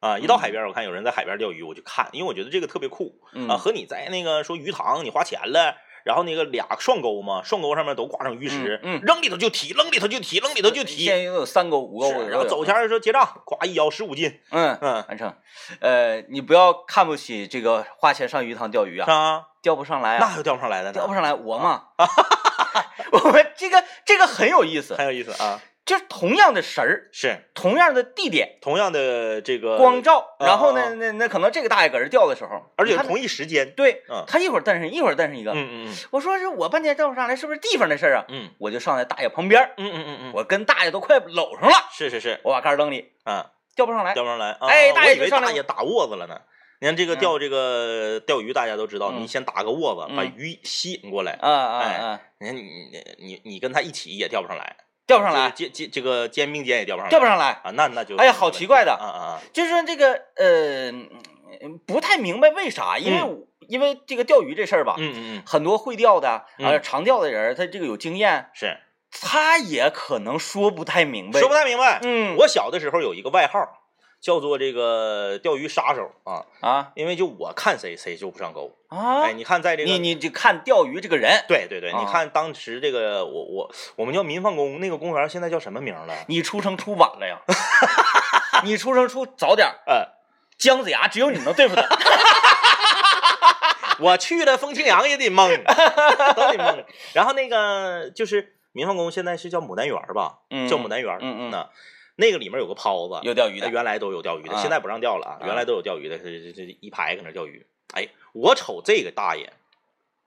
[0.00, 3.58] 啊，一到海边，我看有人在海边钓鱼，我就看，因为我觉得这个特别酷嗯啊。
[3.58, 11.04] 和你在那个说鱼塘，你花钱了，然后那个俩双钩嘛，双钩上面都挂上鱼食，扔里头就提，扔里头就提，扔里头就提。
[11.04, 15.34] 现在有三钩五钩的，然后走前儿说结账，咵一摇十五斤，嗯嗯，完成。
[15.80, 21.84] 呃，你不要看不起这个花钱上鱼塘钓鱼啊，啊，钓不上来啊，那还有钓不上来的呢，钓不上来我嘛。
[23.12, 25.60] 我们这个这个很有意思，很有意思啊。
[25.90, 35.50] 就是同样的神儿，是同样的地点，同样的这个光，照，啊然后啊呢，那那可能这个大爷搁这钓的时候，而且同一时间，对嗯，他一会儿蹬上一会儿蹬上一个。
[35.50, 38.24] 嗯嗯嗯我说是我半天钓不上来，是不是地方的事儿啊？
[38.28, 44.14] 嗯我就上在大爷旁边，嗯嗯嗯嗯，我跟大爷都快搂上了，是是是，我把杆扔里，啊，钓不上来。
[44.14, 44.52] 钓不上来。
[44.52, 46.40] 啊哎大爷我以为就上来大爷打窝子了呢。
[46.82, 51.32] 你看这个嗯钓这个钓鱼，大家都知道，嗯你先打个窝子，把嗯鱼吸引过来。
[51.40, 52.20] 啊啊哎啊！
[52.38, 54.76] 你看你你你你跟他一起也钓不上来，
[55.10, 57.48] 钓不上来，肩肩这个肩并肩也钓不上来，钓不上来。
[57.64, 59.42] 啊，那那就哎呀，好奇怪的，啊啊啊！
[59.52, 68.78] 就是说这个呃，嗯不太明白为啥，因为我因为这个钓鱼这事儿吧，嗯嗯嗯，很多会钓的，呃，嗯常钓的人，他这个有经验，是
[69.10, 71.40] 他也可能说不太明白。
[71.40, 71.98] 说不太明白。
[72.04, 73.58] 嗯，我小的时候有一个外号，
[74.20, 78.70] 叫做这个钓鱼杀手啊，啊因为就我看谁谁就不上钩。
[78.88, 86.14] 啊，哎，你看在这个你你就看钓鱼这个人，对对对，啊你看当时这个我我我们叫民放宫，那个公园现在叫什么名了？
[86.28, 87.38] 你出生出晚了呀，
[88.64, 90.08] 你出生出早点儿，呃，
[90.58, 91.82] 姜子牙只有你能对付他。
[94.00, 95.48] 我去了风清扬也得蒙，
[96.34, 96.84] 都得蒙。
[97.12, 100.38] 然后那个就是民放宫现在是叫牡丹园吧？
[100.50, 101.50] 嗯叫牡丹园嗯。
[101.50, 101.68] 嗯嗯
[102.20, 105.32] 那那个里面有个泡子，有钓鱼的哎原来都有钓鱼的，啊现在不让钓了啊。
[105.40, 107.66] 啊原来都有钓鱼的，这这这一排搁那钓鱼。
[107.94, 109.52] 哎，我瞅这个大爷，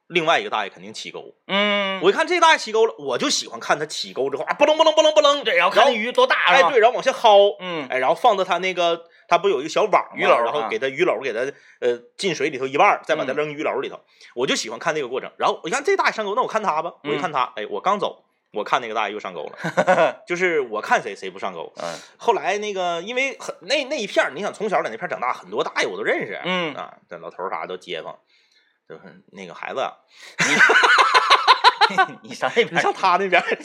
[0.08, 1.34] 另外一个大爷肯定起钩。
[1.48, 11.40] 嗯，我一看这大爷起钩了，我就喜欢看他起钩之后啊，不楞不楞不楞不楞，对，然后看那鱼多大，哎对，然后往下薅，嗯哎，然后放到他那个，他不有一个小网吗鱼篓啊然后给他鱼篓给他
[11.80, 14.00] 呃进水里头一半，再把它嗯扔鱼篓里头。
[14.36, 15.32] 我就喜欢看这个过程。
[15.38, 21.74] 然后我一看这大爷上钩，那我看他吧，我一嗯看他，哎，我刚走，我看那个大爷又上钩了， 就是我看谁谁不上钩。
[21.82, 28.16] 嗯后来那个因为很那那一片儿，你想从小在那片儿长大，很多大爷我都认识，嗯啊，这老头儿啥都街坊，
[28.88, 29.94] 就是那个孩子啊，
[32.22, 33.58] 你上那边 你上他那边儿，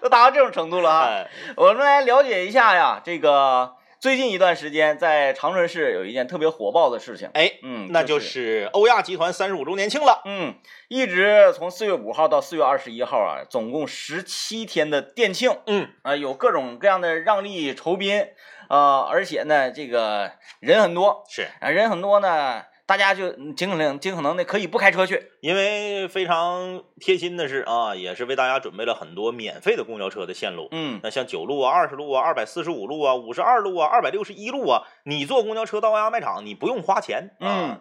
[0.00, 1.06] 都达到这种程度了哈。
[1.06, 10.22] 哎，我们来了解一下呀，这个最近一段时间在长春市有一件特别火爆的事情，哎，嗯，那就是欧亚集团三十五周年庆了。
[10.24, 10.54] 嗯，
[10.86, 15.50] 一直从四月五号到四月二十一号啊，总共十七天的店庆。
[15.66, 18.28] 嗯，啊、有各种各样的让利酬宾
[18.68, 20.30] 啊、而且呢，这个
[20.60, 21.24] 人很多。
[21.28, 21.48] 是。
[21.58, 30.68] 啊，人很多呢，大家就嗯尽可能尽可能的可以不开车去，因为非常贴心的是啊，也是为大家准备了很多免费的公交车的线路。
[30.70, 37.36] 嗯那像九路啊、二十路啊、二百四十五路啊、五十二路啊、二百六十一路啊，你坐公交车到欧亚卖场，你不用花钱。
[37.40, 37.80] 啊嗯，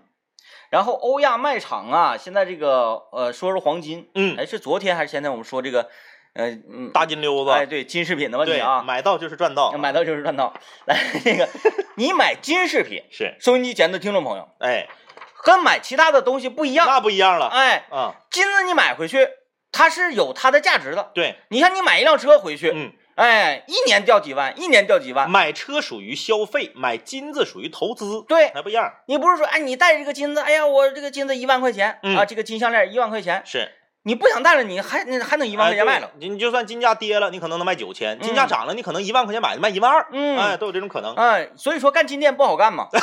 [0.69, 5.89] 然后欧亚卖场啊，现在这个呃，说说黄金，嗯，哎，是昨天还是前天我们说这个，
[6.37, 10.53] 呃嗯，大金溜子，哎对金饰品的问题啊，买到就是赚到，买到就是赚到。
[10.85, 11.49] 来，这个
[11.97, 14.87] 你买金饰品，是，收音机前的听众朋友，哎，
[15.33, 16.85] 和买其他的东西不一样。
[16.87, 18.13] 那不一样了哎，啊。
[18.29, 19.27] 金子你买回去，
[19.71, 21.09] 它是有它的价值的。
[21.15, 25.27] 对，你看你买一辆车回去，嗯，哎，一年掉几万，一年掉几万。
[25.27, 28.93] 买车属于消费，买金子属于投资，对还不一样。
[29.07, 33.71] 你不是说，哎，你带这个金子，哎呀，我这个金子一万块钱、嗯啊，这个金项链一万块钱，是，
[34.07, 36.07] 你不想戴了，你还那还能一万块钱卖了。
[36.07, 40.07] 哎你就算金价跌了，你可能能卖九千；金嗯价涨了，你可能一万块钱买的卖一万二。
[40.13, 41.13] 嗯哎，都有这种可能。
[41.15, 42.87] 哎，所以说干金店不好干嘛。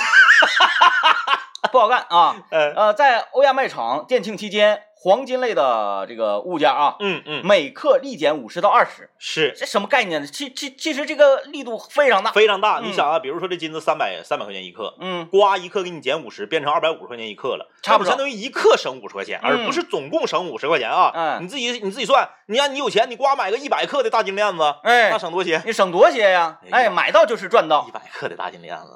[1.74, 2.36] 不好干啊。
[2.50, 10.26] 呃，呃，在欧亚卖场店庆期间，黄金类的这个物价啊，嗯嗯，每克立减五十到二十，是这什么概念呢？
[10.28, 12.30] 其其其实这个力度非常大。
[12.30, 12.78] 非常大。
[12.78, 21.10] 嗯你想啊，比如说这金子三百三百块钱一克，嗯，呱一克给你减五十，变成二百五十块钱一克了，差不多相当于一克省五十块钱，而嗯不是总共省五十块钱啊。
[21.12, 25.60] 嗯你自己你自己算，你看你有钱，你刮买个一百克的大金链子，哎那，省多些？
[25.66, 27.90] 你省多些呀哎，买到就是赚到一。
[27.90, 28.88] 百克的大金链子，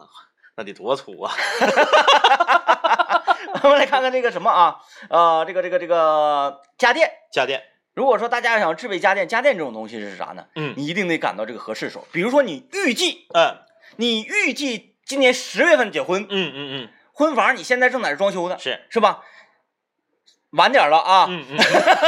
[0.58, 1.32] 那得多粗啊！
[3.62, 4.76] 我们来看看这个什么啊，
[5.08, 7.08] 呃，这个这个这个家电。
[7.30, 7.62] 家电，
[7.94, 10.46] 如果说大家想置备家电，家电这种东西是啥呢？
[10.56, 12.04] 嗯你一定得赶到这个合适时候。
[12.10, 13.56] 比如说你预计，嗯
[13.96, 19.22] 你预计今年十月份结婚，嗯嗯嗯婚房你现在正在这装修呢嗯，，是，是吧？
[20.52, 21.56] 晚点了啊，嗯嗯，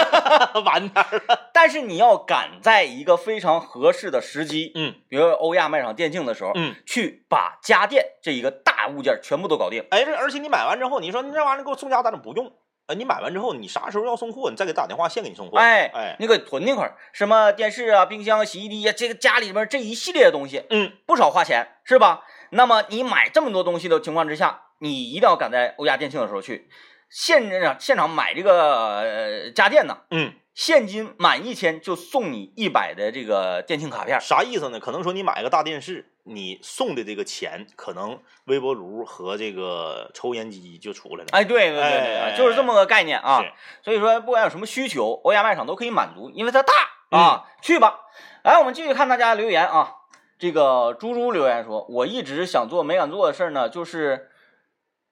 [0.64, 6.74] 晚点儿了，但是你要赶在一个非常合适的时机，嗯比如欧亚卖场店庆的时候，嗯。
[6.86, 9.84] 去把家电这一个大物件全部都搞定。
[9.90, 12.50] 哎，这而且你买完之后，你说你这玩意儿给我送家，咱怎么不用？
[12.86, 15.58] 呃，你买完之后，你啥时候要送货，你再给打电话，现给你送货。
[15.58, 22.24] 哎哎，你给囤那块儿，什么电视啊、冰箱、洗衣机啊、这个家里边这一系列的东西，嗯，不少花钱，是吧？
[22.52, 26.68] 那么你买这么多东西的情况之下，你一定要赶在欧亚店庆的时候去
[27.10, 34.20] 现场现场买这个呃家电呢，嗯，现金满一千就送你一百的这个电庆卡片。
[34.20, 34.78] 啥意思呢？
[34.78, 41.30] 可能说你买个大电视，你送的这个钱，可能微波炉和这个抽烟机就出来了。
[41.32, 43.42] 哎，对对对对，哎就是这么个概念啊。
[43.82, 46.72] 所以说，不管有什么需求，欧亚卖场都可以满足，因为它大
[47.10, 47.44] 啊。
[47.60, 48.00] 去吧，
[48.44, 49.96] 来，我们继续看大家留言啊。
[50.38, 54.29] 这个猪猪留言说：“我一直想做没敢做的事儿呢，就是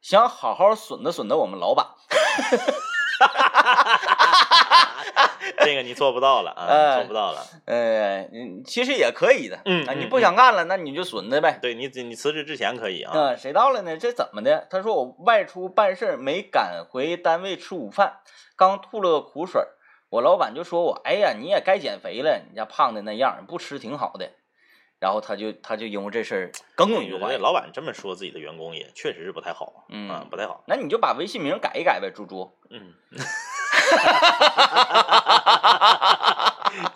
[0.01, 1.87] 想好好损的损的我们老板。
[5.61, 7.45] 这个你做不到了啊，哎做不到了。
[7.67, 11.59] 呃，嗯，其实也可以的，啊，嗯嗯你不想干了，那你就损的呗。
[11.61, 13.13] 对你，你辞职之前可以啊。
[13.15, 13.97] 嗯，谁到了呢？
[13.99, 14.67] 这怎么的？
[14.71, 18.21] 他说我外出办事没赶回单位吃午饭，
[18.57, 19.69] 刚吐了个苦水儿，
[20.11, 24.31] 我老板就说我，哎呀，你也该减肥了，你家胖的那样，不吃挺好的。
[24.99, 27.37] 然后他就他就因为这事儿耿耿于怀。
[27.39, 30.65] 老板这么说自己的员工也确实是不太好，嗯啊，不太好。
[30.67, 32.53] 那你就把微信名改一改呗，猪猪。
[32.71, 32.95] 嗯，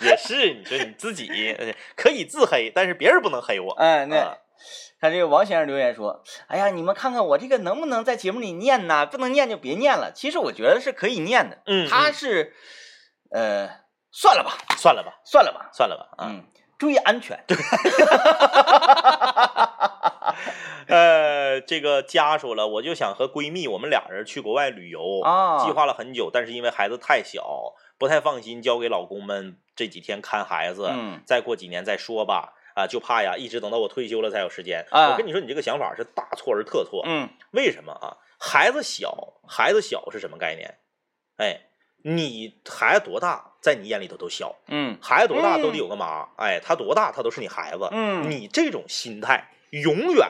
[0.01, 3.73] 也是，你说你自己呃可以自黑，但是别人不能黑我。
[3.75, 4.37] 哎，那、啊
[5.01, 9.05] 看这个王先生留言说，哎呀，你们看看我这个能不能在节目里念呢？
[9.05, 10.12] 不能念就别念了。
[10.15, 11.61] 其实我觉得是可以念的。
[11.67, 12.55] 嗯嗯他是，
[13.33, 13.69] 呃，
[14.12, 16.31] 算了吧，算了吧，算了吧，算了吧啊。
[16.31, 16.45] 嗯，
[16.83, 17.38] 注意安全。
[17.47, 17.57] 对
[20.88, 32.55] 呃，这个家说了，我就想和闺蜜我们俩人去国外旅游，啊计划了很久，但是因为孩子太小，不太放心交给老公们这几天看孩子，嗯再过几年再说吧。
[32.75, 34.85] 啊，就怕呀，一直等到我退休了才有时间。
[34.90, 37.05] 啊我跟你说，你这个想法是大错而特错。
[37.07, 38.16] 嗯为什么啊？
[38.40, 40.79] 孩子小，孩子小是什么概念？
[41.37, 41.61] 哎，
[42.03, 46.29] 你孩子多大，在你眼里头都小，嗯孩子多大嗯都得有个妈。
[46.37, 47.88] 哎，他多大，他都是你孩子。
[47.93, 50.29] 嗯，你这种心态永远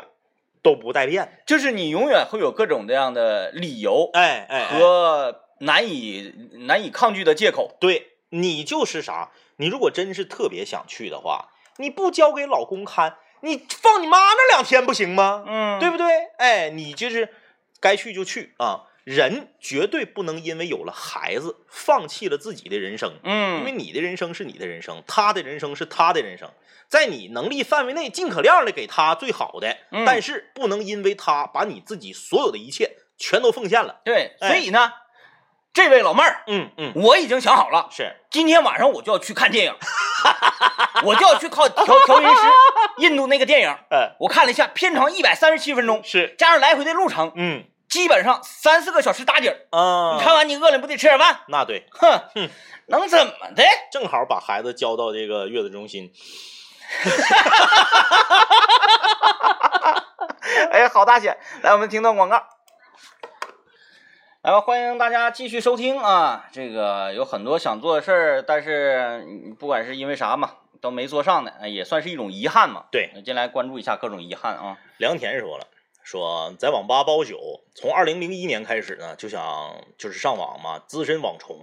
[0.63, 1.33] 都不带变的。
[1.47, 6.35] 就是你永远会有各种各样的理由哎和难以
[6.67, 7.77] 难以抗拒的借口。
[7.81, 9.31] 对你就是啥？
[9.57, 15.45] 你如果真是特别想去的话，你不交给老公看，你放你妈那两天不行吗？
[15.47, 16.07] 嗯对不对？
[16.39, 17.29] 哎，你就是
[17.81, 18.85] 该去就去啊。
[19.05, 23.15] 人绝对不能因为有了孩子，放弃了自己的人生。
[23.25, 26.49] 嗯，因为你的人生是你的人生，他的人生是他的人生，
[26.89, 34.01] 在你能力范围内，尽可量的给他最好的，嗯但是不能因为他把你自己所有的一切全都奉献了。
[34.05, 34.93] 对，哎所以呢，
[35.73, 39.75] 这位老妹儿，嗯嗯，我已经想好了，是，今天晚上我就要去看电影，
[41.05, 42.43] 我就要去靠调调音师，
[42.99, 49.67] 印度那个电影， 哎，我看了一下，片长一百三十七分钟，是，加上来回的路程，嗯基本上三四个小时打底儿。
[49.71, 51.41] 啊，你看完你饿了不得吃点饭？
[51.49, 52.49] 那对，哼哼，
[52.87, 53.63] 能怎么的？
[53.93, 56.11] 正好把孩子交到这个月子中心。
[60.73, 61.37] 哎，好大险！
[61.61, 62.43] 来，我们听段广告。
[64.41, 66.47] 来吧，欢迎大家继续收听啊！
[66.51, 72.85] 这个有很多想做的事儿，但是嗯不管是因为啥嘛，都没做上的，哎也算是一种遗憾嘛。
[72.91, 74.79] 对，进来关注一下各种遗憾啊。
[74.97, 75.67] 梁田说了，
[76.03, 81.61] 说在网吧包宿，从二零零一年开始呢，就想就是上网嘛，资深网虫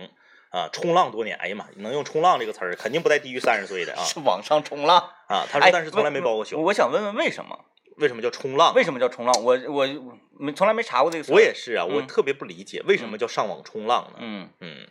[0.49, 1.37] 啊，冲浪多年。
[1.37, 5.11] 哎呀妈，能用冲浪这个词儿，肯定不带低于三十岁的啊是网上冲浪。
[5.27, 5.45] 啊！
[5.47, 6.59] 他哎说，但是从来没包过宿。
[6.63, 7.65] 我想问问为什么？
[7.97, 8.73] 为什么叫冲浪？
[8.73, 9.43] 为什么叫冲浪？
[9.43, 11.31] 我我我没从来没查过这个词。
[11.31, 14.17] 我也是啊，我嗯特别不理解为什么叫上网冲浪呢？
[14.21, 14.87] 嗯，嗯，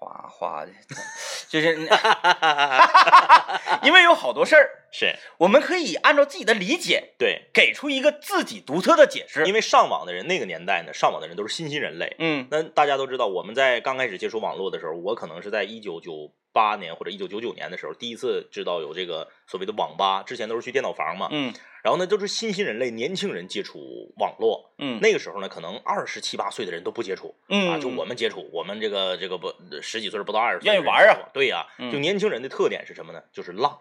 [0.00, 0.72] 哗哗的，
[1.46, 1.76] 就是
[3.84, 9.44] 因为有好多事儿是我们可以按照自己的理解对，给出一个自己独特的解释。
[9.46, 12.16] 因为上网的人那个年代呢，上网的人都是新兴人类。
[12.18, 21.28] 嗯那大家都知道，我们在刚开始接触网络的时候，我可能是在一九九八年或者一九九九年的时候，第一次知道有这个所谓的网吧，之前都是去电脑房嘛。
[21.30, 24.74] 嗯然后呢，都是新兴人类、年轻人接触网络。
[24.76, 31.16] 嗯那个时候呢，可能二十七八岁的人都不接触嗯啊，就我们接触，我们这个这个不十几岁不到二十岁，愿意玩啊。
[31.32, 33.22] 对呀，嗯就年轻人的特点是什么呢？
[33.32, 33.80] 就是浪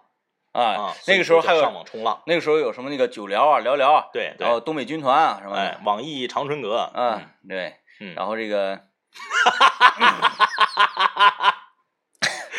[0.53, 2.23] 啊啊，，那个时候还有上网冲浪。
[2.25, 8.79] 那个时候有什么那个九聊啊、聊聊啊，对对然，后东北军团啊什么哎，，网易长春阁，嗯，对，嗯，然后这个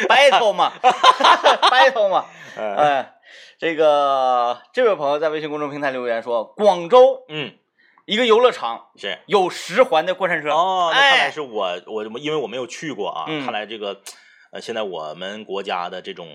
[0.09, 2.25] battle 嘛，battle 嘛，
[2.57, 3.13] 嗯哎，
[3.59, 7.53] 这个这位朋友在微信公众平台留言说，广州嗯。
[8.07, 9.19] 一个游乐场是。
[9.27, 13.45] 有十环的过山车，哦，那看来哎，是我我因为我没有去过啊，嗯。
[13.45, 14.01] 看来这个
[14.51, 16.27] 呃现在我们国家的这种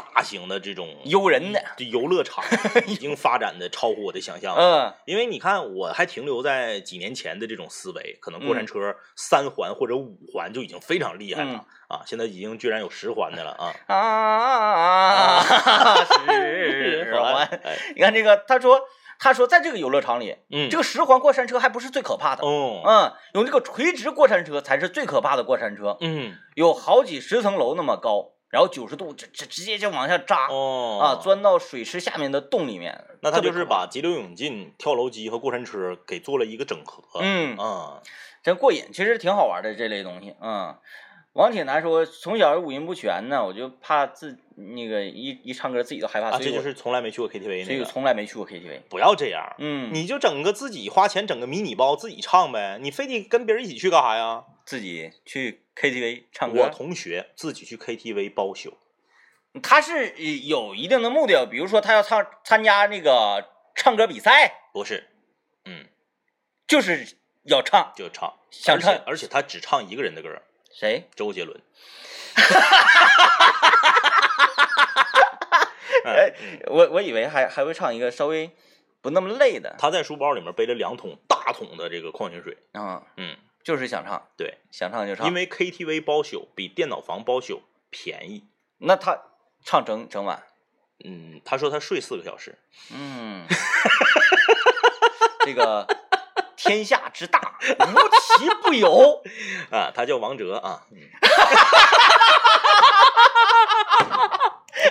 [0.00, 2.44] 大型的这种游人的，这游乐场
[2.86, 4.62] 已经发展的超乎我的想象了。
[4.62, 4.94] 嗯。
[5.06, 8.66] 因为你看，我还停留在几年前的这种思维，可能过山嗯。
[8.66, 11.60] 车三环或者五环就已经非常厉害了、嗯。
[11.88, 13.74] 啊，现在已经居然有十环的了啊！
[13.94, 15.42] 啊，
[16.04, 18.80] 十环， 哎，你看这个，他说
[19.18, 33.04] 他说在这个游乐场里，嗯，这个十环过山车还不是最可怕的，哦，嗯，有这个垂直过山车才是最可怕的过山车，嗯，有好几十层楼那么高，然后九十度直直直接就往下扎、哦，啊，钻到水池下面的洞里面。
[33.22, 37.20] 那他就是把急流勇进、跳楼机和过山车给做了一个整合。
[37.20, 38.02] 嗯啊，
[38.42, 40.34] 真过瘾，其实挺好玩的这类东西。
[40.40, 40.74] 嗯，
[41.34, 47.84] 王铁男说从小五音不全呢，我就怕自那个一一唱歌自己都害怕，啊，这就是从来没去过 KTV 所以我那个。
[47.84, 48.80] 从来没去过 KTV。
[48.88, 54.42] 不要这样，嗯，你就整个自己花钱整个迷你包自己唱呗，你非得跟别人一起去干啥呀？
[54.64, 58.76] 自己去 KTV 唱歌我，同学自己去 KTV 包宿，
[59.62, 65.08] 他是呃有一定的目的，比如说他要唱参加那个唱歌比赛，不是，
[65.64, 65.88] 嗯，
[66.66, 71.08] 就是要唱就唱，想唱而且而且他只唱一个人的歌，谁？
[71.16, 71.58] 周杰伦。
[76.04, 78.50] 哎嗯，我我以为还还会唱一个稍微
[79.00, 85.26] 不那么累的他在书包里面背了两桶大桶的这个矿泉水，啊，嗯，就是想唱，对，想唱就唱。
[85.26, 88.44] 因为 KTV 包宿比电脑房包宿便宜。
[88.78, 89.18] 那他
[89.64, 90.42] 唱整整晚，
[91.04, 92.58] 嗯，他说他睡四个小时，
[92.92, 93.46] 嗯，
[95.44, 95.86] 这个
[96.56, 97.92] 天下之大，无
[98.38, 99.22] 奇不有。
[99.70, 100.98] 啊，他叫王哲啊，嗯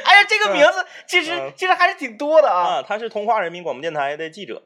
[0.06, 2.76] 哎呀，这个名字其实嗯其实还是挺多的啊。
[2.76, 4.62] 啊，他是通化人民广播电台的记者，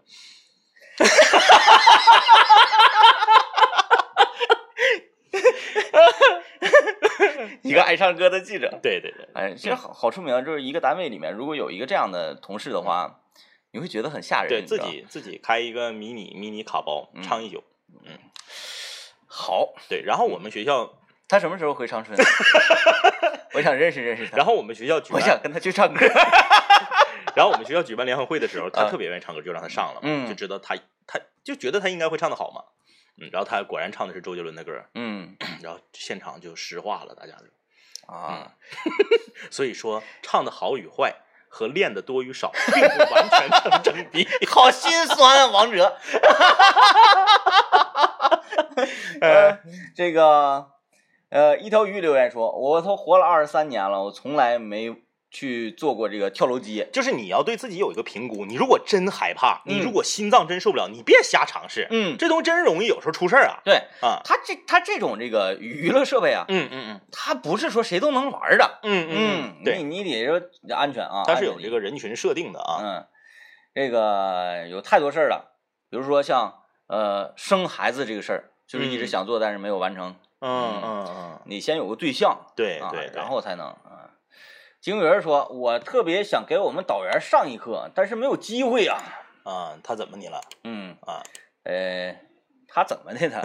[7.63, 8.77] 一个爱唱歌的记者。
[8.81, 13.19] 对对对，哎，其实好好出名啊，就是一个单位里面，如果有一个这样的同事的话，
[13.71, 14.49] 你会觉得很吓人。
[14.49, 17.63] 对自己自己开一个迷你迷你卡包嗯唱一宿，
[18.05, 18.17] 嗯
[19.27, 20.93] 好，对，然后我们学校，
[21.27, 22.17] 他什么时候回长春？
[23.53, 24.37] 我想认识认识他。
[24.37, 26.05] 然后我们学校举办，我想跟他去唱歌。
[27.35, 30.75] 然后我们学校举办联欢会的时候，他啊特别愿意唱歌，就让他上了嘛，嗯就知道他
[31.07, 32.61] 他就觉得他应该会唱的好嘛，
[33.17, 37.45] 嗯，然后他果然唱的是周杰伦的歌，嗯然后现场就石化了，大家就，
[38.13, 38.53] 啊，
[39.51, 41.15] 所以说唱的好与坏
[41.47, 44.27] 和练的多与少并不完全成正比。
[44.49, 45.97] 好心酸啊，王哲。
[49.21, 49.59] 呃，
[49.95, 50.71] 这个
[51.29, 54.93] 呃，一条鱼留言说，我都活了二十三年了，我从来没
[55.33, 56.87] 去做过这个跳楼机。
[56.93, 68.79] 就是你要对自己有一个评估，你如果真害怕，你嗯如果心脏真受不了，你别瞎尝试，嗯，这东西真容易有时候出事儿啊对啊，他这他这种这个娱乐设备啊，嗯嗯嗯它不是说谁都能玩的。
[68.83, 70.41] 嗯嗯，对，你你得说
[70.73, 73.05] 安全啊，它是有这个人群设定的啊，嗯，
[73.73, 75.57] 这个有太多事儿了，
[75.89, 80.15] 比如说像呃生孩子这个事儿，就是一直嗯想做但是没有完成。
[80.45, 83.73] 嗯嗯嗯，你先有个对象，对，对然后才能
[84.83, 84.85] 啊。
[84.85, 88.97] 金鱼儿说：“我特别想给我们导员上一课，但是没有机会啊。
[89.43, 91.23] 啊，他怎么你了？”嗯，啊，
[91.63, 92.13] 呃，
[92.67, 93.41] 他怎么的他？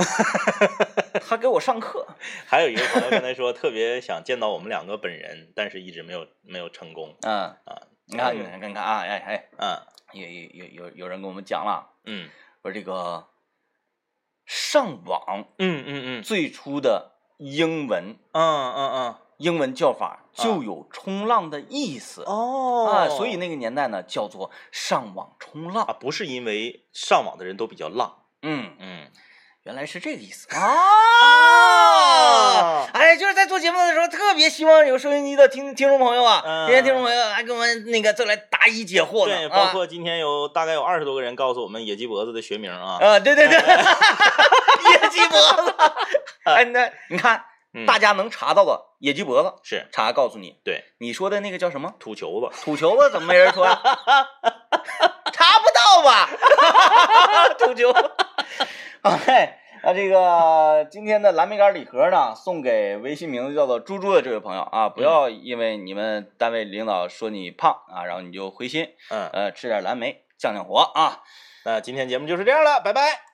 [1.23, 2.09] 他给我上课。
[2.47, 7.33] 还有一个朋友刚才说特别想见到我们两个本人，但是一直没有没有成功嗯
[7.65, 7.83] 啊。
[8.07, 12.29] 你看，你看，看看啊，哎哎，啊，有有有有有人跟我们讲了，嗯
[12.63, 13.29] 说这个
[14.45, 22.23] 上网嗯嗯嗯最初的英文嗯嗯嗯，英文叫法就有冲浪的意思。
[22.27, 22.89] 哦。
[22.93, 25.83] 啊，所以那个年代呢叫做上网冲浪。
[25.85, 25.97] 啊，浪。
[25.99, 29.09] 不是因为上网的人都比较浪，嗯，嗯。
[29.65, 30.47] 原来是这个意思。
[30.57, 30.65] 啊！
[32.95, 36.67] 哎，就是在做节目的时候，特别希望有收音机的听听众朋友啊，嗯。
[36.67, 39.37] 这些听众朋友还给我们那个再来答疑解惑呢。
[39.37, 39.67] 对，啊。
[39.67, 42.97] 包括今天有大概有二十多个人告诉我们野鸡脖子的学名啊。
[42.99, 45.75] 啊，对对对， 野鸡脖子。
[46.45, 47.45] 哎，那你看，
[47.75, 51.95] 嗯大家能查到的野鸡脖子，是查告诉你，对你说的那个叫什么？
[51.99, 53.81] 土球子，土球子怎么没人说呀？
[55.33, 56.29] 查不到吧？
[57.59, 57.93] 土球。
[59.03, 71.23] 哎，那这个今天的蓝莓干礼盒呢，送给微信名字叫做猪猪的这位朋友啊，不要因为你们单位领导说你胖啊，然后你就灰心，嗯，呃，吃点蓝莓降降火啊。
[71.65, 73.28] 那今天节目就是这样了，拜拜。